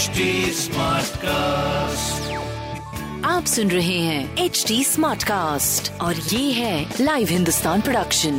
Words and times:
HD 0.00 0.26
Smartcast. 0.56 2.28
आप 3.24 3.44
सुन 3.44 3.70
रहे 3.70 3.98
हैं 3.98 4.36
एच 4.44 4.64
डी 4.68 4.84
स्मार्ट 4.84 5.22
कास्ट 5.22 6.00
और 6.00 6.14
ये 6.14 6.52
है 6.52 6.94
लाइव 7.00 7.28
हिंदुस्तान 7.30 7.80
प्रोडक्शन 7.80 8.34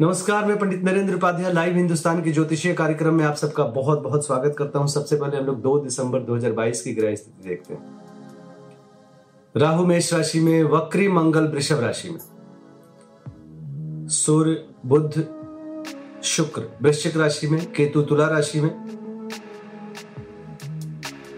नमस्कार 0.00 0.44
मैं 0.44 0.58
पंडित 0.58 0.84
नरेंद्र 0.84 1.14
उपाध्याय 1.14 1.52
लाइव 1.52 1.76
हिंदुस्तान 1.76 2.22
के 2.22 2.32
ज्योतिषीय 2.32 2.74
कार्यक्रम 2.74 3.14
में 3.14 3.24
आप 3.24 3.34
सबका 3.34 3.64
बहुत 3.64 4.02
बहुत 4.02 4.26
स्वागत 4.26 4.54
करता 4.58 4.78
हूँ। 4.78 4.88
सबसे 4.88 5.16
पहले 5.16 5.36
हम 5.36 5.46
लोग 5.46 5.62
2 5.62 5.76
दिसंबर 5.84 6.20
2022 6.22 6.80
की 6.80 6.94
ग्रह 6.94 7.14
स्थिति 7.14 7.48
देखते 7.48 7.74
हैं। 7.74 7.82
राहु 9.56 9.86
मेष 9.86 10.12
राशि 10.14 10.40
में 10.40 10.64
वक्री 10.64 11.08
मंगल 11.08 11.44
वृषभ 11.48 11.80
राशि 11.80 12.10
में। 12.10 12.20
सूर्य 14.08 14.64
बुध 14.86 15.41
शुक्र, 16.22 16.62
वृश्चिक 16.82 17.16
राशि 17.16 17.46
में, 17.46 17.72
केतु 17.72 18.02
तुला 18.02 18.26
राशि 18.26 18.60
में, 18.60 18.70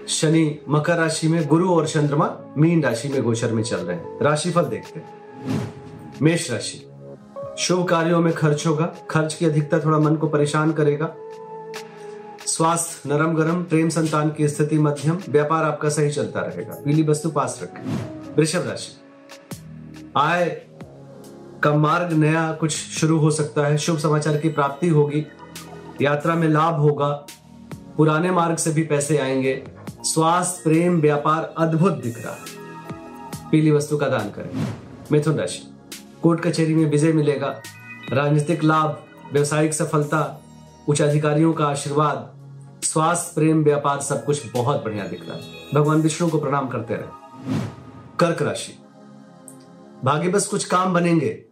शनि 0.08 0.58
मकर 0.68 0.96
राशि 0.96 1.28
में, 1.28 1.46
गुरु 1.46 1.70
और 1.70 1.88
चंद्रमा 1.88 2.54
मीन 2.58 2.82
राशि 2.82 3.08
में 3.08 3.22
गोचर 3.22 3.52
में 3.52 3.62
चल 3.62 3.76
रहे 3.76 3.96
हैं। 3.96 4.18
राशिफल 4.22 4.62
देखते 4.62 5.00
हैं। 5.00 5.74
मेष 6.22 6.50
राशि, 6.50 6.86
शुभ 7.58 7.88
कार्यों 7.88 8.20
में 8.20 8.32
खर्च 8.34 8.66
होगा, 8.66 8.86
खर्च 9.10 9.34
की 9.34 9.46
अधिकता 9.46 9.78
थोड़ा 9.78 9.98
मन 9.98 10.16
को 10.16 10.28
परेशान 10.28 10.72
करेगा। 10.72 11.14
स्वास्थ्य, 12.46 13.08
नरम 13.08 13.34
गरम, 13.34 13.62
प्रेम 13.62 13.88
संतान 13.88 14.30
की 14.30 14.48
स्थिति 14.48 14.78
मध्यम, 14.78 15.18
व्यापार 15.28 15.64
आपका 15.64 15.88
सही 15.88 16.10
चलता 16.10 16.40
रहेगा। 16.40 16.74
पीली 16.84 17.02
वस्तु 17.02 17.30
पास 17.30 17.60
रखें। 17.62 17.82
वृषभ 18.36 18.66
राशि, 18.68 19.00
आय 20.16 20.66
का 21.64 21.74
मार्ग 21.74 22.12
नया 22.12 22.52
कुछ 22.52 22.70
शुरू 22.70 23.18
हो 23.18 23.30
सकता 23.30 23.66
है, 23.66 23.78
शुभ 23.78 23.98
समाचार 23.98 24.36
की 24.36 24.48
प्राप्ति 24.48 24.88
होगी। 24.88 25.26
यात्रा 26.02 26.34
में 26.34 26.48
लाभ 26.48 26.74
होगा। 26.74 27.26
पुराने 27.96 28.30
मार्ग 28.30 28.56
से 28.56 28.70
भी 28.70 28.82
पैसे 28.82 29.18
आएँगे। 29.18 29.64
स्वास्थ्य 30.02 30.60
प्रेम, 30.64 31.00
व्यापार 31.00 31.54
अद्भुत 31.58 31.92
दिख 31.92 32.24
रहा 32.24 32.34
है। 32.34 32.40
पीली 33.50 33.70
वस्तु 33.70 33.98
का 33.98 34.08
दान 34.08 34.30
करें। 34.30 34.68
मिथुन 35.12 35.36
राशि। 35.36 35.74
कोर्ट 36.22 36.40
कचहरी 36.40 36.74
में 36.74 36.90
विजय 36.90 37.12
मिलेगा। 37.12 37.60
राजनीतिक 38.12 38.64
लाभ, 38.64 39.04
व्यवसायिक 39.32 39.74
सफलता, 39.74 40.42
उच्च 40.88 41.02
अधिकारियों 41.02 41.52
का 41.52 41.66
आशीर्वाद 41.66 42.34
स्वास्थ्य 42.82 43.32
प्रेम, 43.34 43.64
व्यापार 43.64 44.00
सब 44.00 44.24
कुछ 44.24 44.52
बहुत 44.52 44.84
बढ़िया 44.84 45.06
दिख 45.06 45.28
रहा 45.28 45.36
है। 45.36 45.42
भगवान 45.74 46.00
विष्णु 46.00 46.28
को 46.28 46.38
प्रणाम 46.38 46.68
करते 46.68 46.94
रहे। 46.94 47.06
कर्क 48.18 48.42
राशि। 48.42 48.78
भाग्य 50.04 50.28
बस 50.28 50.46
कुछ 50.46 50.64
काम 50.64 50.94
बनेंगे। 50.94 51.44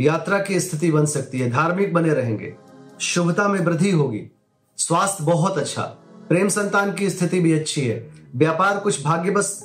यात्रा 0.00 0.38
की 0.38 0.60
स्थिति 0.60 0.90
बन 0.90 1.06
सकती 1.06 1.40
है, 1.40 1.50
धार्मिक 1.50 1.94
बने 1.94 2.14
रहेंगे। 2.14 2.54
शुभता 3.00 3.48
में 3.48 3.60
वृद्धि 3.60 3.90
होगी। 3.90 4.30
स्वास्थ्य 4.76 5.24
बहुत 5.24 5.58
अच्छा। 5.58 5.82
प्रेम 6.28 6.48
संतान 6.48 6.94
की 6.94 7.10
स्थिति 7.10 7.40
भी 7.40 7.52
अच्छी 7.52 7.80
है। 7.80 8.10
व्यापार 8.36 8.78
कुछ 8.78 9.04
भाग्य 9.04 9.30
बस 9.30 9.60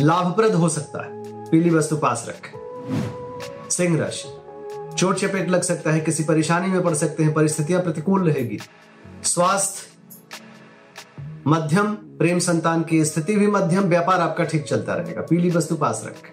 लाभप्रद 0.00 0.54
हो 0.54 0.68
सकता 0.68 1.04
है। 1.04 1.44
पीली 1.50 1.70
वस्तु 1.70 1.96
पास 1.96 2.26
रखें। 2.28 2.52
सिंह 3.70 3.98
राशि। 3.98 4.36
चोट 4.96 5.16
चपेट 5.16 5.48
लग 5.48 5.62
सकता 5.62 5.90
है, 5.90 6.00
किसी 6.00 6.24
परेशानी 6.24 6.66
में 6.66 6.82
पड़ 6.82 6.94
सकते 6.94 7.24
हैं, 7.24 7.34
परिस्थितियाँ 7.34 7.82
प्रतिकूल 7.82 8.30
रहेगी। 8.30 8.58
स्वास्थ्य, 9.22 9.94
मध्यम, 11.46 11.94
प्रेम 11.94 12.38
संतान 12.38 12.82
की 12.82 13.04
स्थिति 13.04 13.36
भी 13.36 13.46
मध्यम, 13.46 13.84
व्यापार 13.84 14.20
आपका 14.20 14.44
ठीक 14.44 14.64
चलता 14.64 14.94
रहेगा। 14.94 15.22
पीली 15.22 15.50
वस्तु 15.50 15.76
पास 15.76 16.02
रखें। 16.06 16.32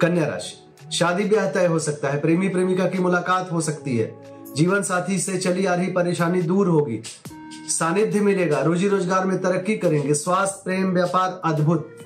कन्या 0.00 0.26
राशि। 0.26 0.69
शादी 0.92 1.24
ब्याह 1.24 1.50
तय 1.50 1.66
हो 1.66 1.78
सकता 1.78 2.08
है, 2.08 2.20
प्रेमी 2.20 2.48
प्रेमिका 2.48 2.86
की 2.88 2.98
मुलाकात 2.98 3.52
हो 3.52 3.60
सकती 3.60 3.96
है। 3.96 4.14
जीवन 4.56 4.82
साथी 4.82 5.18
से 5.18 5.38
चली 5.38 5.66
आ 5.66 5.74
रही 5.74 5.86
परेशानी 5.86 6.42
दूर 6.42 6.68
होगी। 6.68 7.02
सानिध्य 7.68 8.20
मिलेगा, 8.20 8.60
रोजी 8.60 8.88
रोज़गार 8.88 9.26
में 9.26 9.38
तरक्की 9.38 9.76
करेंगे, 9.76 10.14
स्वास्थ्य, 10.14 10.60
प्रेम, 10.64 10.92
व्यापार 10.92 11.40
अद्भुत। 11.44 11.96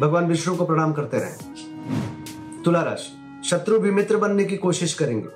भगवान 0.00 0.26
विष्णु 0.26 0.56
को 0.56 0.64
प्रणाम 0.64 0.92
करते 0.92 1.18
रहें। 1.18 2.62
तुला 2.64 2.82
राशि, 2.82 3.40
शत्रु 3.48 3.78
भी 3.78 3.90
मित्र 3.90 4.16
बनने 4.16 4.44
की 4.44 4.56
कोशिश 4.56 4.94
करेंगे। 4.94 5.28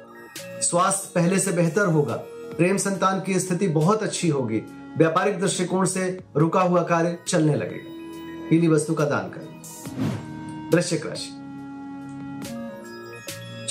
स्वास्थ्य 0.62 1.10
पहले 1.14 1.38
से 1.38 1.52
बेहतर 1.52 1.86
होगा, 1.86 2.14
प्रेम 2.56 2.76
संतान 2.76 3.20
की 3.20 3.41
स्थिति 3.41 3.69
बहुत 3.69 4.02
अच्छी 4.02 4.28
होगी। 4.28 4.62
व्यापारिक 4.98 5.41
दृष्टिकोण 5.41 5.84
से 5.86 6.19
रुका 6.36 6.60
हुआ 6.60 6.82
कार्य 6.82 7.19
चलने 7.28 7.54
लगेगा। 7.54 8.48
पीली 8.50 8.69
वस्तु 8.69 8.94
का 8.94 9.04
दान 9.04 9.28
करें। 9.28 10.70
वृश्चिक 10.75 11.06
राशि 11.06 11.38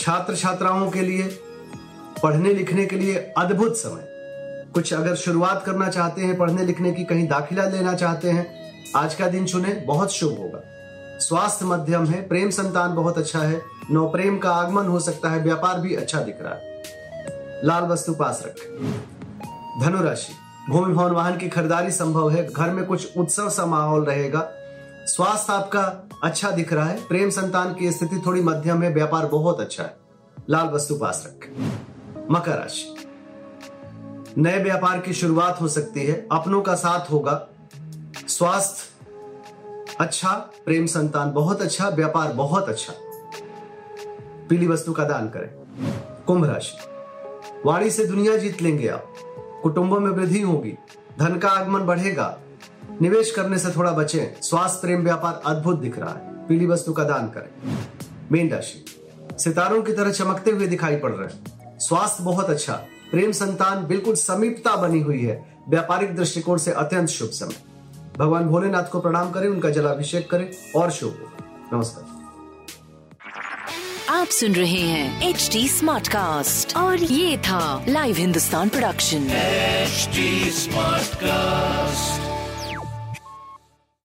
छात्र 0.07 0.35
छात्राओं 0.35 0.91
के 0.91 1.01
लिए 1.01 1.23
पढ़ने 2.23 2.53
लिखने 2.53 2.85
के 2.85 2.95
लिए 2.95 3.15
अद्भुत 3.37 3.77
समय। 3.77 4.03
कुछ 4.73 4.93
अगर 4.93 5.15
शुरुआत 5.15 5.63
करना 5.65 5.89
चाहते 5.89 6.21
हैं 6.21 6.37
पढ़ने 6.37 6.65
लिखने 6.65 6.91
की 6.91 7.03
कहीं 7.03 7.27
दाखिला 7.27 7.65
लेना 7.65 7.93
चाहते 7.93 8.29
हैं, 8.29 8.47
आज 8.95 9.15
का 9.15 9.27
दिन 9.27 9.45
चुने, 9.45 9.73
बहुत 9.87 10.11
शुभ 10.11 10.37
होगा। 10.37 10.61
स्वास्थ्य 11.19 11.65
मध्यम 11.65 12.05
है, 12.05 12.27
प्रेम 12.27 12.49
संतान 12.49 12.95
बहुत 12.95 13.17
अच्छा 13.17 13.39
है, 13.39 13.61
नौ 13.91 14.07
प्रेम 14.07 14.37
का 14.37 14.51
आगमन 14.51 14.85
हो 14.85 14.99
सकता 14.99 15.29
है, 15.29 15.43
व्यापार 15.43 15.79
भी 15.79 15.95
अच्छा 15.95 16.21
दिख 16.21 16.37
रहा 16.41 16.53
है। 16.53 17.61
लाल 17.63 17.83
वस्तु 17.83 18.13
पास 18.13 18.43
रखें। 18.45 18.93
धनुराशि, 19.81 20.33
भूमि 20.69 20.93
भवन 20.93 21.11
वाहन 21.11 21.37
की 21.37 21.49
खरीदारी 21.49 21.91
संभव 21.91 22.29
है, 22.29 22.47
घर 22.53 22.69
में 22.69 22.85
कुछ 22.85 23.17
उत्सव 23.17 23.49
सा 23.49 23.65
माहौल 23.65 24.05
रहेगा 24.05 24.51
स्वास्थ्य 25.07 25.53
आपका 25.53 26.09
अच्छा 26.23 26.51
दिख 26.51 26.73
रहा 26.73 26.85
है। 26.85 27.07
प्रेम 27.07 27.29
संतान 27.29 27.73
की 27.73 27.91
स्थिति 27.91 28.21
थोड़ी 28.25 28.41
मध्यम 28.41 28.83
है 28.83 28.93
व्यापार 28.93 29.25
बहुत 29.25 29.59
अच्छा 29.59 29.83
है। 29.83 29.97
लाल 30.49 30.67
वस्तु 30.67 30.95
पास 30.95 31.23
रखें। 31.27 31.79
मकर 32.31 32.51
राशि। 32.51 32.95
नए 34.37 34.63
व्यापार 34.63 34.99
की 34.99 35.13
शुरुआत 35.13 35.61
हो 35.61 35.67
सकती 35.67 36.05
है। 36.05 36.27
अपनों 36.31 36.61
का 36.61 36.75
साथ 36.75 37.11
होगा। 37.11 37.47
स्वास्थ्य 38.27 39.05
अच्छा 39.99 40.31
प्रेम 40.65 40.85
संतान 40.85 41.31
बहुत 41.31 41.61
अच्छा 41.61 41.89
व्यापार 41.89 42.33
बहुत 42.33 42.69
अच्छा। 42.69 42.93
पीली 44.49 44.67
वस्तु 44.67 44.93
का 44.93 45.03
दान 45.03 45.29
करें। 45.29 45.49
कुंभ 46.27 46.45
राशि। 46.45 46.77
वाणी 47.65 47.91
से 47.91 48.05
दुनिया 48.05 48.37
जीत 48.37 48.61
लेंगे 48.61 48.87
आप। 48.87 49.13
कुटुंबों 49.63 49.99
में 49.99 50.11
वृद्धि 50.11 50.41
होगी। 50.41 50.77
धन 51.19 51.37
का 51.37 51.47
आगमन 51.47 51.81
बढ़ेगा। 51.81 52.39
निवेश 53.01 53.31
करने 53.31 53.59
से 53.59 53.69
थोड़ा 53.69 53.91
बचें। 53.91 54.41
स्वास्थ्य 54.41 54.79
प्रेम 54.81 55.03
व्यापार 55.03 55.41
अद्भुत 55.45 55.79
दिख 55.79 55.99
रहा 55.99 56.09
है। 56.09 56.47
पीली 56.47 56.65
वस्तु 56.65 56.93
का 56.93 57.03
दान 57.03 57.27
करें। 57.27 57.77
मीन 58.31 58.49
राशि। 58.49 58.85
सितारों 59.37 59.81
की 59.83 59.93
तरह 59.93 60.11
चमकते 60.11 60.51
हुए 60.51 60.67
दिखाई 60.67 60.95
पड़ 60.95 61.11
रहे 61.11 61.27
हैं। 61.27 61.79
स्वास्थ्य 61.79 62.23
बहुत 62.23 62.49
अच्छा। 62.49 62.73
प्रेम 63.11 63.31
संतान 63.31 63.87
बिल्कुल 63.87 64.15
समीपता 64.15 64.75
बनी 64.75 65.01
हुई 65.01 65.21
है। 65.21 65.55
व्यापारिक 65.69 66.15
दृष्टिकोण 66.15 66.57
से 66.57 66.71
अत्यंत 66.71 67.09
शुभ 67.09 67.29
समय। 67.29 67.55
भगवान 68.17 68.43
भोलेनाथ 68.43 68.83
को 68.83 68.99
प्रणाम 68.99 69.31
करें 69.31 69.49
उनका 69.49 69.69
जलाभिषेक 69.69 70.29
करें 70.29 70.49
और 70.75 70.91
शुभ 70.91 71.33
नमस्कार। 71.73 72.17
आप 74.09 74.27
सुन 74.27 74.53
रहे 74.53 74.79
हैं 74.79 75.29
एच 75.29 75.49
डी 75.53 75.67
स्मार्ट 75.67 76.07
कास्ट 76.07 76.77
और 76.77 76.97
ये 76.97 77.37
था 77.37 77.85
live 77.89 78.15
Hindustan 78.15 78.69
production 78.69 79.27
HD 79.87 80.27
Smartcast. 80.51 82.36